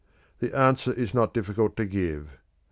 [0.39, 2.39] The answer is not difficult to give.